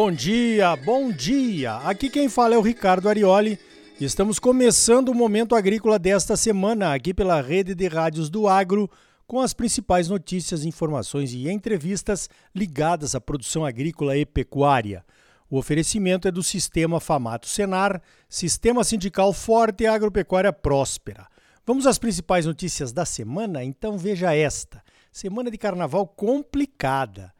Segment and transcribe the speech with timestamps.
[0.00, 1.74] bom dia, bom dia!
[1.78, 3.58] Aqui quem fala é o Ricardo Arioli
[4.00, 8.88] estamos começando o Momento Agrícola desta semana aqui pela rede de rádios do Agro
[9.26, 15.04] com as principais notícias, informações e entrevistas ligadas à produção agrícola e pecuária.
[15.50, 21.26] O oferecimento é do Sistema Famato Senar, Sistema Sindical Forte e Agropecuária Próspera.
[21.66, 23.64] Vamos às principais notícias da semana?
[23.64, 24.80] Então veja esta.
[25.10, 27.36] Semana de carnaval complicada.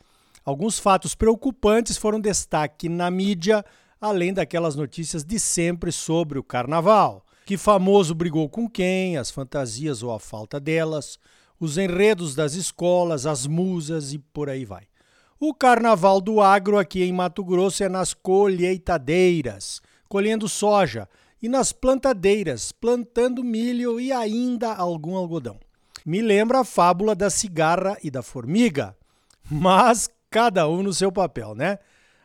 [0.49, 3.63] Alguns fatos preocupantes foram destaque na mídia,
[4.01, 7.23] além daquelas notícias de sempre sobre o carnaval.
[7.45, 11.19] Que famoso brigou com quem, as fantasias ou a falta delas,
[11.61, 14.85] os enredos das escolas, as musas e por aí vai.
[15.39, 21.07] O carnaval do agro aqui em Mato Grosso é nas colheitadeiras, colhendo soja,
[21.43, 25.61] e nas plantadeiras, plantando milho e ainda algum algodão.
[26.07, 28.97] Me lembra a fábula da cigarra e da formiga.
[29.51, 31.79] Mas cada um no seu papel, né?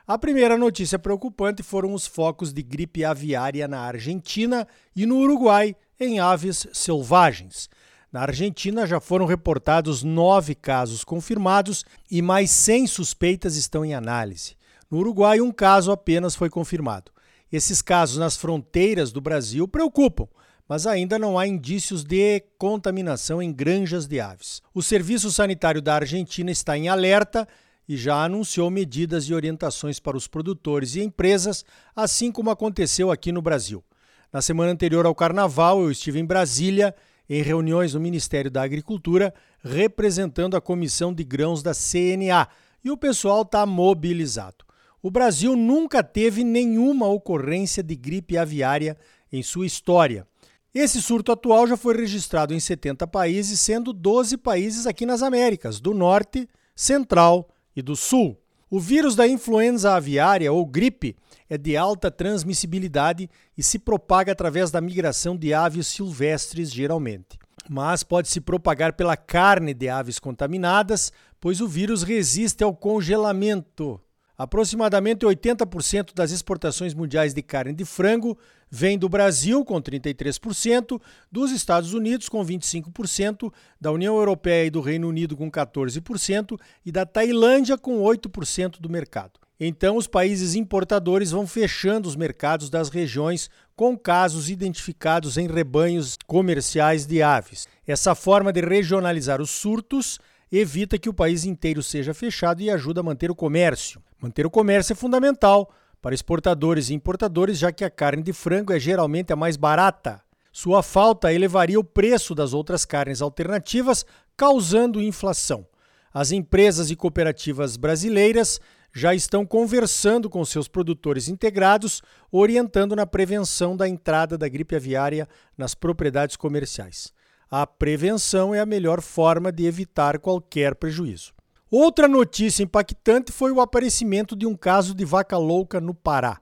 [0.05, 5.75] A primeira notícia preocupante foram os focos de gripe aviária na Argentina e no Uruguai
[5.97, 7.69] em aves selvagens.
[8.11, 14.55] Na Argentina já foram reportados nove casos confirmados e mais 100 suspeitas estão em análise.
[14.91, 17.11] No Uruguai, um caso apenas foi confirmado.
[17.51, 20.27] Esses casos nas fronteiras do Brasil preocupam,
[20.67, 24.61] mas ainda não há indícios de contaminação em granjas de aves.
[24.73, 27.47] O Serviço Sanitário da Argentina está em alerta
[27.87, 33.31] e já anunciou medidas e orientações para os produtores e empresas, assim como aconteceu aqui
[33.31, 33.83] no Brasil.
[34.31, 36.95] Na semana anterior ao carnaval, eu estive em Brasília,
[37.29, 42.47] em reuniões no Ministério da Agricultura, representando a Comissão de Grãos da CNA,
[42.83, 44.65] e o pessoal está mobilizado.
[45.01, 48.97] O Brasil nunca teve nenhuma ocorrência de gripe aviária
[49.31, 50.25] em sua história.
[50.73, 55.79] Esse surto atual já foi registrado em 70 países, sendo 12 países aqui nas Américas,
[55.79, 58.37] do Norte, Central e do Sul.
[58.69, 61.15] O vírus da influenza aviária ou gripe
[61.47, 67.37] é de alta transmissibilidade e se propaga através da migração de aves silvestres, geralmente.
[67.69, 74.01] Mas pode se propagar pela carne de aves contaminadas, pois o vírus resiste ao congelamento.
[74.37, 78.37] Aproximadamente 80% das exportações mundiais de carne de frango
[78.69, 80.99] vem do Brasil, com 33%,
[81.31, 86.91] dos Estados Unidos, com 25%, da União Europeia e do Reino Unido, com 14%, e
[86.91, 89.39] da Tailândia, com 8% do mercado.
[89.59, 96.17] Então, os países importadores vão fechando os mercados das regiões com casos identificados em rebanhos
[96.25, 97.67] comerciais de aves.
[97.85, 100.19] Essa forma de regionalizar os surtos
[100.59, 104.01] evita que o país inteiro seja fechado e ajuda a manter o comércio.
[104.21, 108.71] Manter o comércio é fundamental para exportadores e importadores, já que a carne de frango
[108.71, 110.21] é geralmente a mais barata.
[110.51, 114.05] Sua falta elevaria o preço das outras carnes alternativas,
[114.37, 115.65] causando inflação.
[116.13, 118.61] As empresas e cooperativas brasileiras
[118.93, 125.27] já estão conversando com seus produtores integrados, orientando na prevenção da entrada da gripe aviária
[125.57, 127.11] nas propriedades comerciais.
[127.49, 131.33] A prevenção é a melhor forma de evitar qualquer prejuízo.
[131.69, 136.39] Outra notícia impactante foi o aparecimento de um caso de vaca louca no Pará.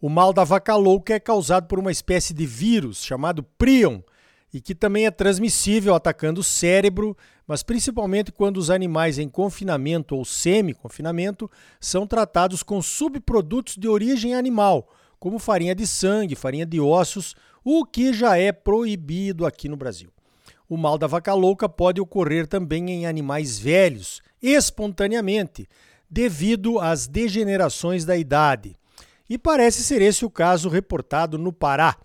[0.00, 4.00] O mal da vaca louca é causado por uma espécie de vírus chamado prion
[4.52, 10.14] e que também é transmissível atacando o cérebro, mas principalmente quando os animais em confinamento
[10.14, 16.80] ou semi-confinamento são tratados com subprodutos de origem animal, como farinha de sangue, farinha de
[16.80, 20.10] ossos, o que já é proibido aqui no Brasil.
[20.68, 25.68] O mal da vaca louca pode ocorrer também em animais velhos, espontaneamente,
[26.10, 28.76] devido às degenerações da idade.
[29.28, 31.96] E parece ser esse o caso reportado no Pará.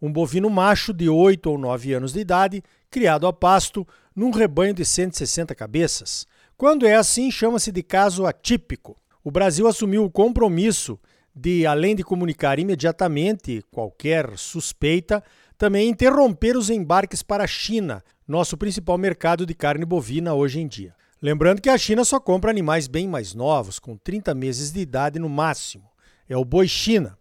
[0.00, 4.74] Um bovino macho de 8 ou 9 anos de idade, criado a pasto, num rebanho
[4.74, 6.26] de 160 cabeças.
[6.56, 8.96] Quando é assim, chama-se de caso atípico.
[9.22, 10.98] O Brasil assumiu o compromisso
[11.34, 15.22] de, além de comunicar imediatamente qualquer suspeita,
[15.56, 20.66] também interromper os embarques para a China, nosso principal mercado de carne bovina hoje em
[20.66, 20.94] dia.
[21.20, 25.18] Lembrando que a China só compra animais bem mais novos, com 30 meses de idade
[25.18, 25.84] no máximo.
[26.28, 27.16] É o boi China.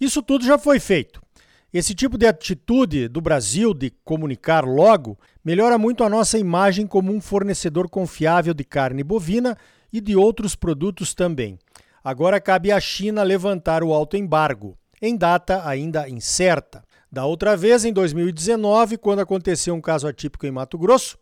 [0.00, 1.20] Isso tudo já foi feito.
[1.72, 7.12] Esse tipo de atitude do Brasil de comunicar logo melhora muito a nossa imagem como
[7.12, 9.56] um fornecedor confiável de carne bovina
[9.92, 11.58] e de outros produtos também.
[12.02, 16.82] Agora cabe à China levantar o alto embargo, em data ainda incerta.
[17.12, 21.18] Da outra vez, em 2019, quando aconteceu um caso atípico em Mato Grosso,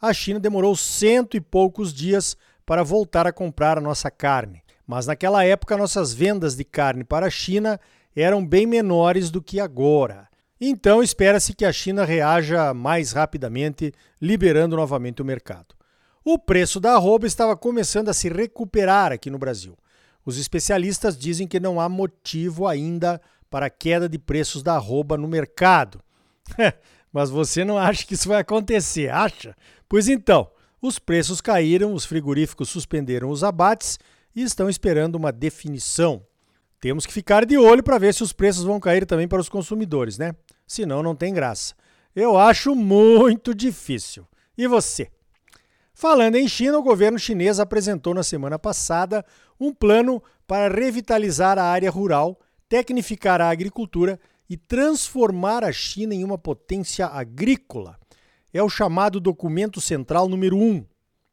[0.00, 4.62] a China demorou cento e poucos dias para voltar a comprar a nossa carne.
[4.86, 7.80] Mas naquela época, nossas vendas de carne para a China
[8.14, 10.28] eram bem menores do que agora.
[10.60, 15.74] Então, espera-se que a China reaja mais rapidamente, liberando novamente o mercado.
[16.24, 19.76] O preço da arroba estava começando a se recuperar aqui no Brasil.
[20.24, 23.20] Os especialistas dizem que não há motivo ainda
[23.52, 26.00] para a queda de preços da arroba no mercado.
[27.12, 29.54] Mas você não acha que isso vai acontecer, acha?
[29.86, 30.50] Pois então,
[30.80, 33.98] os preços caíram, os frigoríficos suspenderam os abates
[34.34, 36.24] e estão esperando uma definição.
[36.80, 39.50] Temos que ficar de olho para ver se os preços vão cair também para os
[39.50, 40.34] consumidores, né?
[40.66, 41.74] Senão não tem graça.
[42.16, 44.26] Eu acho muito difícil.
[44.56, 45.10] E você?
[45.92, 49.22] Falando em China, o governo chinês apresentou na semana passada
[49.60, 52.40] um plano para revitalizar a área rural,
[52.72, 57.98] tecnificar a agricultura e transformar a China em uma potência agrícola.
[58.50, 60.62] É o chamado documento central número 1.
[60.62, 60.86] Um.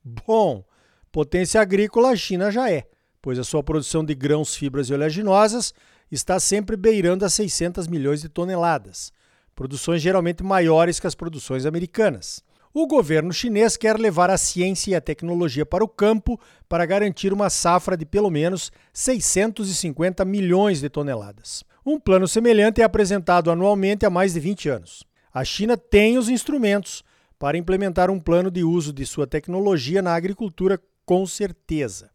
[0.04, 0.66] Bom,
[1.10, 2.90] potência agrícola a China já é,
[3.22, 5.74] pois a sua produção de grãos, fibras e oleaginosas
[6.12, 9.14] está sempre beirando as 600 milhões de toneladas,
[9.56, 12.44] produções geralmente maiores que as produções americanas.
[12.72, 17.34] O governo chinês quer levar a ciência e a tecnologia para o campo para garantir
[17.34, 21.64] uma safra de pelo menos 650 milhões de toneladas.
[21.84, 25.04] Um plano semelhante é apresentado anualmente há mais de 20 anos.
[25.34, 27.04] A China tem os instrumentos
[27.40, 32.12] para implementar um plano de uso de sua tecnologia na agricultura, com certeza.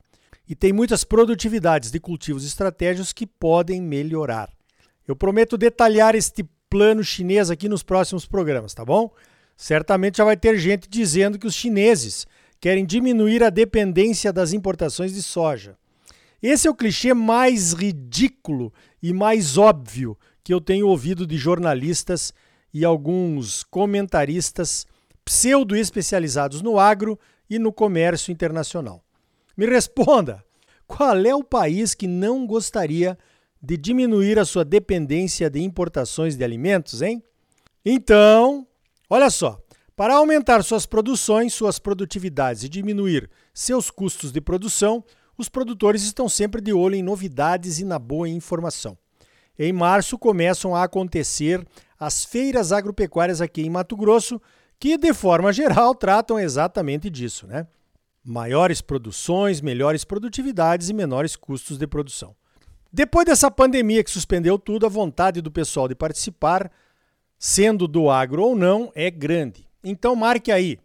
[0.49, 4.49] E tem muitas produtividades de cultivos estratégicos que podem melhorar.
[5.09, 9.11] Eu prometo detalhar este plano chinês aqui nos próximos programas, tá bom?
[9.57, 12.27] Certamente já vai ter gente dizendo que os chineses
[12.61, 15.77] querem diminuir a dependência das importações de soja.
[16.43, 18.73] Esse é o clichê mais ridículo
[19.03, 22.35] e mais óbvio que eu tenho ouvido de jornalistas
[22.73, 24.87] e alguns comentaristas
[25.25, 27.19] pseudo-especializados no agro
[27.49, 29.03] e no comércio internacional.
[29.57, 30.45] Me responda:
[30.87, 33.19] qual é o país que não gostaria
[33.63, 37.23] de diminuir a sua dependência de importações de alimentos, hein?
[37.85, 38.67] Então,
[39.15, 39.61] Olha só,
[39.95, 45.05] para aumentar suas produções, suas produtividades e diminuir seus custos de produção,
[45.39, 48.99] os produtores estão sempre de olho em novidades e na boa informação.
[49.57, 51.65] Em março começam a acontecer
[51.97, 54.43] as feiras agropecuárias aqui em Mato Grosso,
[54.81, 57.69] que de forma geral tratam exatamente disso, né?
[58.25, 62.35] Maiores produções, melhores produtividades e menores custos de produção.
[62.93, 66.69] Depois dessa pandemia que suspendeu tudo, a vontade do pessoal de participar
[67.39, 69.67] sendo do agro ou não, é grande.
[69.83, 70.79] Então marque aí.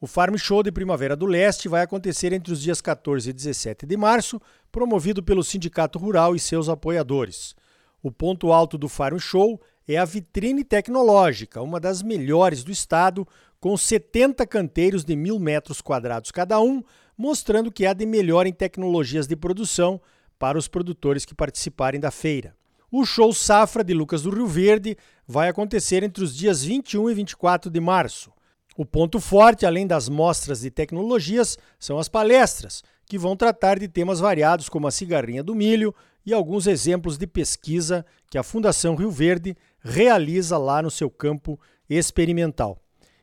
[0.00, 3.86] O Farm Show de Primavera do Leste vai acontecer entre os dias 14 e 17
[3.86, 4.40] de março,
[4.70, 7.56] promovido pelo Sindicato Rural e seus apoiadores.
[8.02, 13.26] O ponto alto do Farm Show é a vitrine tecnológica, uma das melhores do estado,
[13.58, 16.82] com 70 canteiros de mil metros quadrados cada um,
[17.16, 20.00] mostrando que há de melhor em tecnologias de produção
[20.38, 22.54] para os produtores que participarem da feira.
[22.98, 24.96] O show Safra de Lucas do Rio Verde
[25.28, 28.32] vai acontecer entre os dias 21 e 24 de março.
[28.74, 33.86] O ponto forte, além das mostras de tecnologias, são as palestras, que vão tratar de
[33.86, 35.94] temas variados como a cigarrinha do milho
[36.24, 41.60] e alguns exemplos de pesquisa que a Fundação Rio Verde realiza lá no seu campo
[41.90, 42.78] experimental.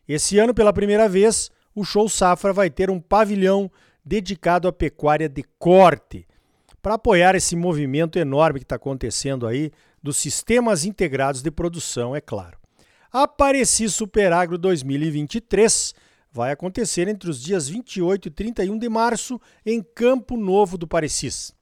[0.07, 3.71] Esse ano, pela primeira vez, o Show Safra vai ter um pavilhão
[4.05, 6.27] dedicado à pecuária de corte
[6.83, 9.71] para apoiar esse movimento enorme que está acontecendo aí
[10.03, 12.57] dos sistemas integrados de produção, é claro.
[13.09, 15.93] Apareci Superagro 2023
[16.29, 21.53] vai acontecer entre os dias 28 e 31 de março em Campo Novo do Parecis.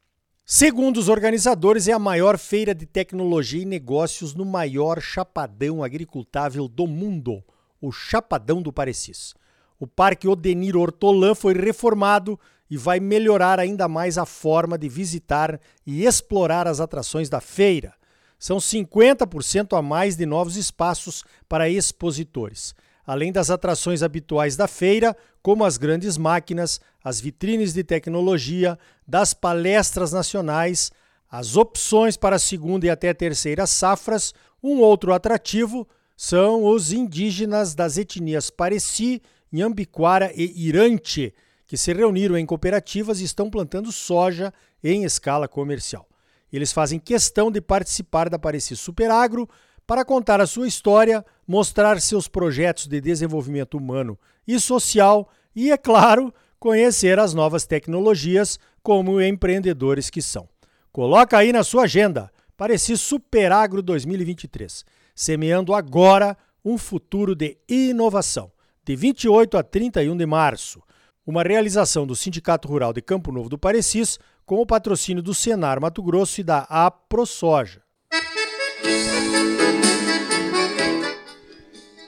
[0.43, 6.67] Segundo os organizadores, é a maior feira de tecnologia e negócios no maior chapadão agricultável
[6.67, 7.43] do mundo,
[7.79, 9.35] o Chapadão do Parecis.
[9.79, 12.39] O Parque Odenir Hortolã foi reformado
[12.71, 17.93] e vai melhorar ainda mais a forma de visitar e explorar as atrações da feira.
[18.39, 22.73] São 50% a mais de novos espaços para expositores.
[23.05, 29.33] Além das atrações habituais da feira, como as grandes máquinas, as vitrines de tecnologia, das
[29.33, 30.93] palestras nacionais,
[31.29, 35.85] as opções para a segunda e até terceira safras, um outro atrativo
[36.15, 41.33] são os indígenas das etnias Pareci, Nhambiquara e Irante,
[41.71, 46.05] que se reuniram em cooperativas e estão plantando soja em escala comercial.
[46.51, 49.47] Eles fazem questão de participar da Pareci Superagro
[49.87, 55.77] para contar a sua história, mostrar seus projetos de desenvolvimento humano e social e, é
[55.77, 60.49] claro, conhecer as novas tecnologias como empreendedores que são.
[60.91, 64.83] Coloca aí na sua agenda, Pareci Superagro 2023,
[65.15, 68.51] semeando agora um futuro de inovação,
[68.83, 70.83] de 28 a 31 de março
[71.25, 75.79] uma realização do Sindicato Rural de Campo Novo do Parecis com o patrocínio do Senar
[75.79, 77.81] Mato Grosso e da AproSoja.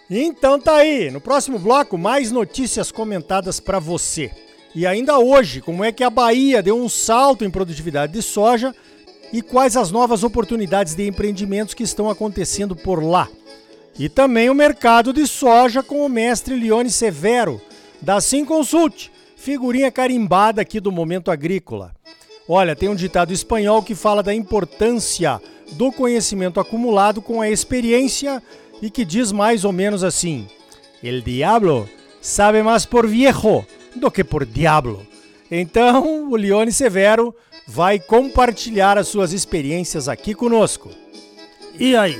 [0.09, 4.31] Então tá aí, no próximo bloco mais notícias comentadas para você.
[4.75, 8.75] E ainda hoje, como é que a Bahia deu um salto em produtividade de soja
[9.31, 13.27] e quais as novas oportunidades de empreendimentos que estão acontecendo por lá.
[13.97, 17.61] E também o mercado de soja com o mestre Leone Severo,
[18.03, 21.93] da Sim Consult, figurinha carimbada aqui do Momento Agrícola.
[22.49, 25.41] Olha, tem um ditado espanhol que fala da importância
[25.71, 28.43] do conhecimento acumulado com a experiência
[28.81, 30.45] e que diz mais ou menos assim:
[31.01, 31.89] El diablo
[32.21, 35.07] sabe mais por viejo do que por diablo.
[35.49, 37.33] Então, o Leone Severo
[37.65, 40.89] vai compartilhar as suas experiências aqui conosco.
[41.79, 42.19] E aí?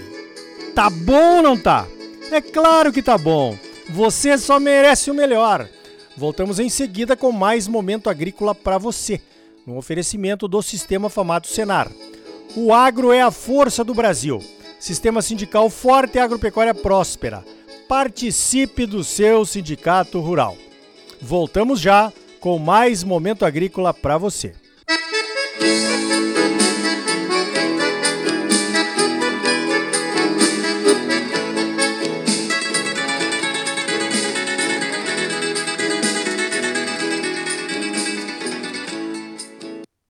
[0.74, 1.86] Tá bom ou não tá?
[2.32, 3.58] É claro que tá bom.
[3.90, 5.68] Você só merece o melhor.
[6.16, 9.22] Voltamos em seguida com mais momento agrícola para você,
[9.66, 11.92] no oferecimento do Sistema Famato Senar.
[12.56, 14.40] O agro é a força do Brasil.
[14.80, 17.44] Sistema sindical forte e agropecuária próspera.
[17.88, 20.58] Participe do seu sindicato rural.
[21.22, 24.54] Voltamos já com mais momento agrícola para você.
[25.64, 25.93] Música